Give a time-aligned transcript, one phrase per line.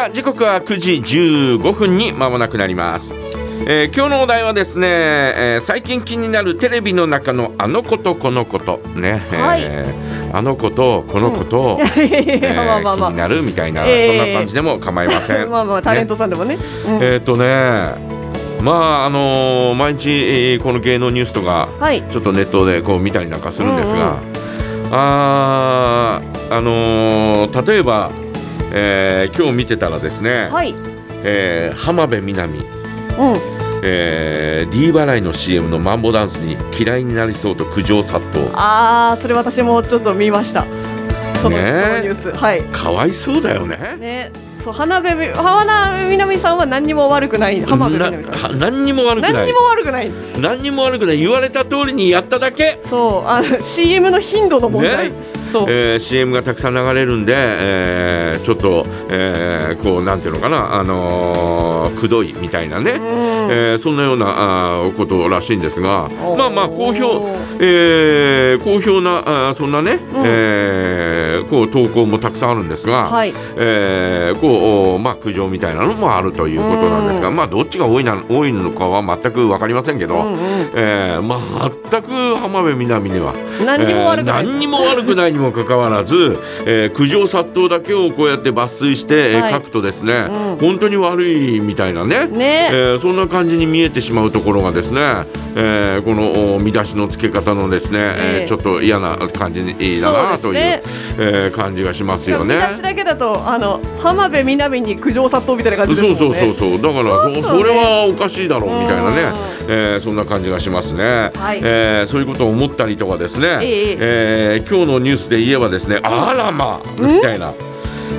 [0.00, 0.92] さあ時刻は9時
[1.58, 3.14] 15分に間もなくなります、
[3.68, 8.78] えー今日のお題はですね、えー最近気になるテレビの中のあのことこのこと。
[8.98, 9.62] ね、はい。
[9.62, 14.06] えーあのことこのこと、気になるみたいな、えー。
[14.06, 15.50] そんな感じでも構いませあん。
[15.52, 16.56] まあまあタレントさんでもね。
[16.88, 16.98] うん。
[17.02, 17.44] えっ、とね
[18.62, 18.72] ま
[19.02, 22.02] ああのー毎日、えーこの芸能ニュースとかはい。
[22.10, 24.14] ちょっとネットでこう見たりなんかするんですが、
[24.92, 28.10] あーあのー例えば、
[28.72, 30.74] えー今日見てたらですね、はい。
[31.24, 32.64] えー浜辺美波、うん。
[33.82, 38.46] えー、D 払いの CM のマンボダンスに嫌いになりそうと苦情殺到。
[38.54, 40.66] ああそれ私もちょっと見ました。
[41.42, 41.82] その,、ねえ。
[41.82, 42.38] そのニュース。
[42.38, 42.62] はい。
[42.64, 43.96] かわいそうだよね。
[43.98, 44.32] ね。
[44.62, 47.62] そう花辺み花辺みなみさんは何にも悪くない。
[47.62, 48.58] 浜辺美波さん。
[48.58, 49.32] 何にも悪くない。
[49.32, 50.10] 何にも悪くない。
[50.38, 51.18] 何にも悪くない。
[51.18, 55.14] 言われた通りにやっただけ、そうあの CM の頻度の問題、ね
[55.68, 62.98] えー CM がたくさん流れるんで、えーちょっと、えーこうなんていうのかな、あのーくどいみたいなね、うん。
[62.98, 67.28] えーそんなようなあーことらしいんですがまあまあ好評、
[67.60, 69.98] えー好評なあーそんなね、ん。
[70.24, 71.19] えー
[71.50, 73.34] こう投稿もたくさんあるんですが、はい。
[73.56, 80.38] えーこうまあ苦情みたいなのもあるということなんですが、うんまあどっちが多いな多いのかは全く分かりませんけど、うんうん。
[80.74, 83.34] えーまあ全く浜辺美波には
[83.66, 89.52] 何にも悪くない、えー何にも悪くないにもかかわらず、えー苦情殺到だけをこうやって抜粋して、えーはい。
[89.54, 90.56] 書くとですね、うん。
[90.60, 92.68] 本当に悪いみたいなねね。
[92.72, 95.00] えーそんな感じに見えてしまうところがですね、
[95.56, 98.46] えーこのお見出しの付け方のですね、えーええ。
[98.46, 102.56] ちょっと嫌な感じにだなというそうですえー感じがしますよね。
[102.56, 106.14] 見出しだけだとあの浜辺美波に苦情殺到みたいな感じね。
[106.14, 106.82] そうそうそうそう。
[106.82, 107.42] だからそ,、ね。
[107.42, 109.22] それはおかしいだろうみたいなね。
[109.22, 109.32] うん、
[109.68, 111.60] えーそんな感じがしますね、はい。
[111.62, 113.96] えーそういうことを思ったりとかですね、ええ
[114.60, 117.52] えー今日のニュースで言えばですねあらまあみたいな、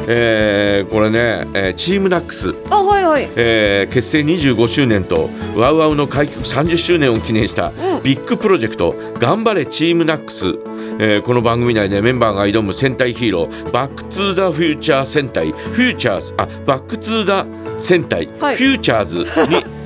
[0.07, 2.53] えーこれね、えー TEAM NACS。
[2.69, 3.27] あはいはい。
[3.35, 8.03] えー結成25周年と WOWOW の開局30周年を記念したうん。
[8.03, 10.55] ビッグプロジェクト「頑張れ TEAM NACS」
[11.03, 17.45] えーこの番組内でメンバーが挑む戦隊ヒーロー「バック・トゥ・ザ・フューチャー戦隊」「フューチャーズ」あバック・トゥ・ザ・
[17.79, 18.55] 戦隊、はい。
[18.55, 19.25] フューチャーズに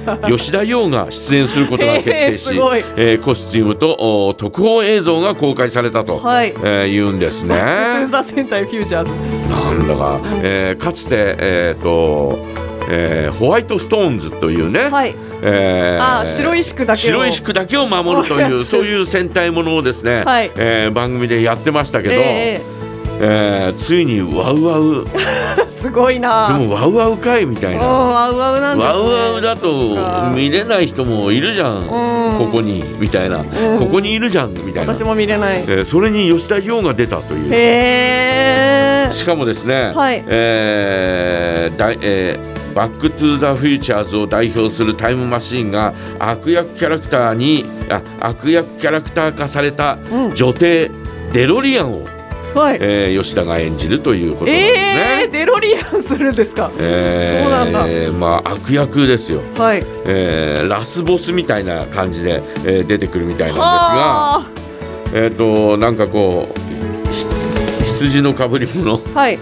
[0.37, 3.95] 吉田羊が出演することが決定し すごい、えーコスチュームと
[4.27, 6.53] お特報映像が公開されたと、はい。
[6.63, 7.55] えー言うんですね。
[8.09, 9.11] ザ・戦隊フューチャーズ。
[9.49, 12.37] なんだか、えーかつて、えーと
[12.89, 15.15] えーホワイトストーンズというね、はい。
[15.41, 17.11] えーあ白石区だけを。
[17.11, 20.51] 白石区だけを守るという そういう戦隊ものをですね、はい。
[20.57, 22.61] えー番組でやってましたけど、ええ。
[23.71, 25.05] ーついにワウワウ。
[25.15, 26.47] え すごいな。
[26.57, 27.85] でもワウワウかいみたいうんな。
[27.87, 28.83] ワウワウなんね。
[28.83, 31.85] ワウワウだとか見れない人もいるじゃん、うん。
[32.37, 33.45] ここにみたいな、ん。
[33.79, 35.63] ここにいるじゃんみたいな、私も見れない。
[35.67, 37.53] えーそれに吉田羊が出たという。
[37.53, 40.23] へえしかもですね、はい。
[40.27, 50.35] えーだいえーバック・トゥ・ザ・フューチャーズを代表するタイムマシーンが悪役キャラクターにあ悪役キャラクター化されたうん。
[50.35, 50.91] 女帝
[51.31, 52.03] デロリアンを、
[52.53, 52.77] はい。
[52.81, 55.27] えー吉田が演じるということなんですええね。
[55.31, 56.69] デロリアンするんですか？
[56.79, 58.11] えーそうなんだ。
[58.11, 59.83] まあ悪役ですよ、はい。
[60.05, 64.43] えーラスボスみたいな感じで、えー出てくるみたいなんですが、は
[65.13, 67.25] えっ、となんかこうひ
[67.85, 69.01] 羊の被り物。
[69.15, 69.39] あはい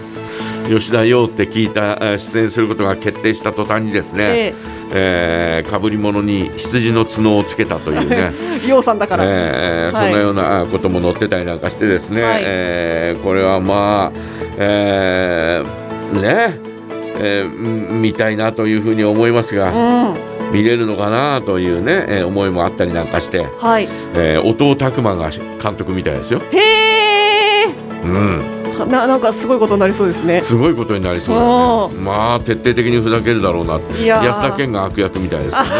[0.68, 4.54] 吉田羊って聞いたえー出演することが決定した途端にですね、
[4.92, 5.64] ええ。
[5.66, 8.32] ー被り物に羊の角をつけたというね、
[8.64, 9.24] えヨウさんだから。
[9.26, 10.04] えーはい。
[10.04, 12.42] そんなようなあことも載ってたりなんかしてですね、はい。
[12.44, 14.18] えーこれはまあ、
[14.58, 16.58] えーね、
[17.20, 20.14] えーん見たいなというふうに思いますが、うん。
[20.52, 23.88] 見れるのかなというね、えー思いもあったりなんかして、はい。
[24.14, 25.30] えー、音尾拓磨が
[25.62, 26.40] 監督みたいですよ。
[26.52, 27.66] へえ
[28.04, 30.40] うんななんかすごいことになりそうですね。
[30.40, 31.32] すごいことになりそ
[31.92, 32.00] うね。
[32.02, 33.78] まあ徹底的にふざけるだろうな。
[33.98, 34.24] いやー。
[34.26, 35.70] 安田健が悪役みたいですけどね。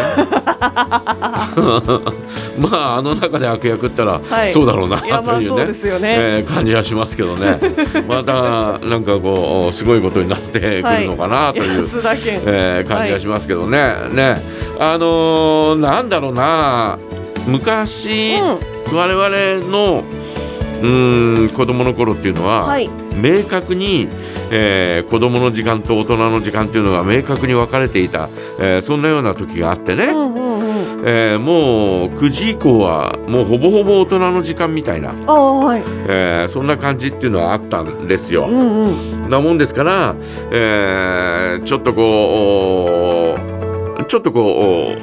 [2.59, 4.51] まああの中で悪役ったら、はい。
[4.51, 6.15] そうだろうなというねですよね。
[6.17, 7.59] えー感じはしますけどね。
[8.07, 11.83] またなんかこうすごいことになってくるのかなという。
[11.83, 12.39] 安田健。
[12.45, 14.35] えー感じがしますけどね、ね。
[14.79, 16.97] あのーなんだろうな。
[17.47, 18.35] 昔、
[18.91, 19.29] 我々
[19.71, 20.03] の
[20.81, 22.89] うーん子供の頃っていうのは、はい。
[23.15, 24.07] 明確に、
[24.51, 28.29] えー子供の時間と大人の時間っていうのが明確に分かれていた、
[28.59, 31.07] えーそんなような時があってね、うんうんうん。
[31.07, 35.83] えーもう9時以降はもうほぼほぼ大人の時間みたいな、はい。
[36.07, 38.47] えーそんな感じっていうのはあったんですよ。
[38.47, 38.85] うん
[39.23, 39.29] うん。
[39.29, 40.15] なもんですから、
[40.51, 43.35] えーちょっとこ
[43.97, 44.93] うおちょっとこ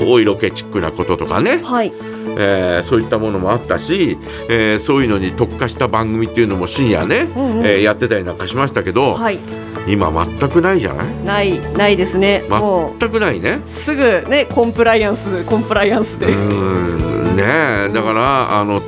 [0.00, 1.92] うおお色気チックなこととかね、はい
[2.36, 9.38] えーそういったものもあったし、えーそういうのに特化した番組っていうのも深夜ね、うんうんえーやってたりなんかしましたけど、はい。
[9.86, 11.24] 今全くないじゃない？
[11.24, 12.42] ないないですね。
[12.48, 13.60] 全くないね。
[13.66, 17.42] すぐねコンプライアンスコンプライアンスで、うーんね
[17.90, 17.92] え。
[17.92, 18.80] だからあの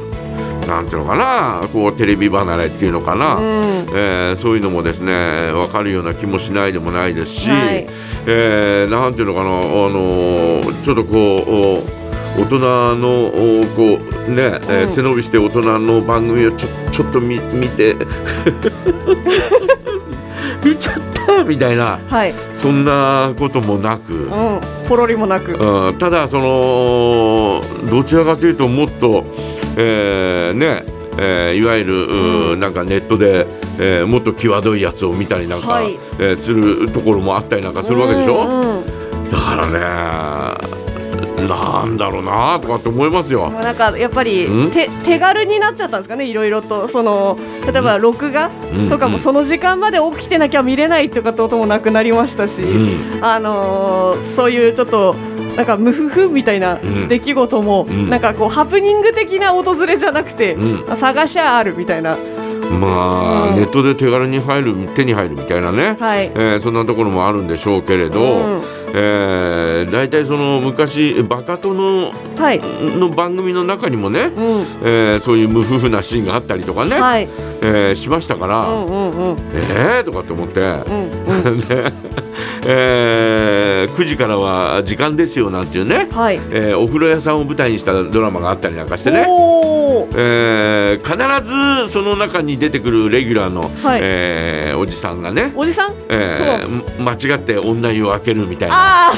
[0.67, 3.43] なんていうのかなこうテレビ離れっていうのかな、うん。
[3.43, 5.13] えーそういうのもですね
[5.53, 7.87] 分かるような気もしないでもないですし、はい。
[8.27, 11.13] えーなんていうのかなあのーちょっとこ
[11.47, 11.51] う
[11.93, 11.96] お
[12.37, 12.59] 大人
[12.97, 13.99] のおこ
[14.29, 14.89] うね、えーうん。
[14.89, 17.97] 背伸びして大人の番組をちょちょっと見見て。
[20.65, 20.97] 見ちゃっ
[21.27, 22.01] たみたいな。
[22.09, 24.13] はい、そんなこともなく。
[24.15, 29.25] うん、ポロリもなく、うん、ただそのどちらかというともっと、
[29.77, 30.85] えーね
[31.19, 32.61] えーいわゆる、ううん。
[32.61, 33.47] なんかネットで、
[33.79, 35.97] えーもっと際どいやつを見たりなんか、はい。
[36.19, 39.31] えーするところもあったりなんかするわけでしょ、うんうん。
[39.31, 39.67] だから
[40.46, 40.46] ね
[41.47, 43.51] なんだろうなとかって思いますよ。
[43.51, 44.71] まあなんかやっぱりうん？
[44.71, 46.89] 手手軽になっちゃったんですかねいろいろと。
[46.89, 47.39] その
[47.71, 53.25] 例えば録画うんとかもその時間まで起きてなきゃ見れないとかってこともなくなりましたし、うん。
[53.25, 55.15] あのーそういうちょっと
[55.57, 57.09] なんか無夫婦みたいなうん。
[57.09, 58.11] 出来事も、うん。
[58.11, 60.93] なんかこうハプニング的な訪れじゃなくて、うん。
[60.93, 62.17] あ探しゃあるみたいな
[62.71, 63.57] まあ、うん。
[63.57, 66.27] ネットで手軽に入る手に入るみたいなね、はい。
[66.27, 68.63] えーそんなところもあるんでしょうけれど、うん。
[68.95, 74.33] えー大体その昔バカ殿はい、の番組の中にもね、うん。
[74.83, 77.29] えーそういう無夫婦なシーンがあったりとかね、はい、
[77.63, 79.37] えーしましたから、うんうんうん。
[79.55, 80.71] えーとかって思って、うん
[81.47, 81.59] うん。
[81.69, 81.93] ね
[82.65, 86.37] えー9時からは時間ですよなんていうね、はい。
[86.51, 89.21] えーお風呂屋さんを舞台にしたドラマがあったりなんかしてね、
[90.17, 91.45] えー必
[91.87, 94.01] ずその中に出てくるレギュラーの、はい。
[94.03, 95.95] えーおじさんがね、おじさん？
[96.09, 99.11] えー間違って女湯を開けるみたいな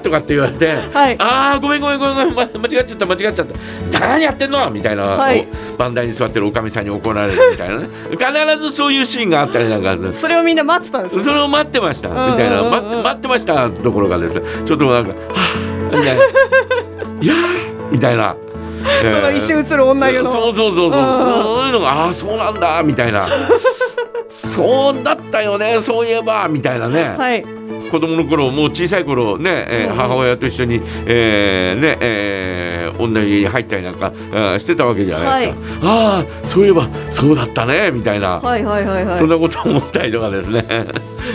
[0.00, 3.46] とかって言われて「はいあーごめんごめんごめんごめんま間違っちゃった間違っちゃっ
[3.90, 5.46] た何やってんの?」みたいな、はい。
[5.74, 7.88] お番台に座ってるおかみさんに怒られるみたいなね。
[8.10, 12.62] 必ずそういうシーンがあったりなんかそれをみんな待ってたんですそれを待ってましたみたいな。
[12.62, 14.42] 待って待ってましたところがですね。
[14.64, 15.40] ちょっとなんか「は
[15.92, 16.24] あ」みたいな
[17.22, 18.34] 「いやー」みたいな。
[19.02, 20.30] え ーその一瞬映る女湯の。
[20.30, 21.06] そうそうそうそう、うん。
[21.44, 23.22] そういうのがああそうなんだみたいな。
[24.28, 27.42] そうだったよねそういえばみたいなね、はい
[27.88, 29.96] 子供の頃もう小さい頃ね、えーうん。
[29.96, 32.68] 母親と一緒に、えーねえー
[32.98, 34.12] 女湯に入ったりなんか
[34.58, 39.18] してたわけじゃないですか、ああそういえばそうだったねみたいな、はいはいはいはい。
[39.18, 40.64] そんなこと思ったりとかですね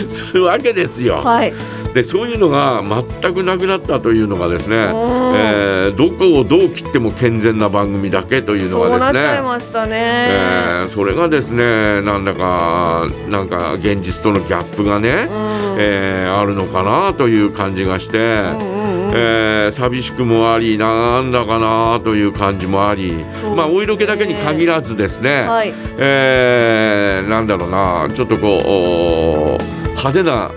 [0.08, 1.16] するわけですよ。
[1.16, 1.52] はい。
[1.94, 2.82] でそういうのが
[3.22, 9.20] 全くなくなったというのがですね、んえーどこをどう切っても健全な番組だけというのがですね。
[9.20, 15.76] ゃいましたね、えーそれがですねなんだかなんか現実とのギャップがね、うん。
[15.78, 19.12] えーあるのかなという感じがして、うんうんうん。
[19.14, 23.24] えー寂しくもありなんだかなという感じもあり、ね。
[23.56, 25.72] まあお色気だけに限らずですね、はい。
[25.98, 29.58] えーなんだろうなちょっとこうお
[30.04, 30.50] 派手な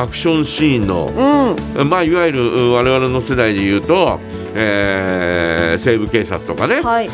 [0.00, 1.06] アクションシーンの、
[1.76, 1.88] うん。
[1.90, 4.20] まあ、いわゆるう我々の世代で言うと、
[4.54, 7.10] えー西部警察とかね、はい。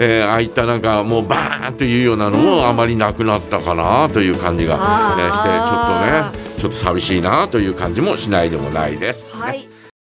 [0.00, 5.26] えーああいったなんかもうバーンというようなのもあまりなくなったかなという感じが、あー。
[5.26, 9.34] えーしてちょっとねちょっと寂しいなという感じもしないでもないです。
[9.34, 9.68] はい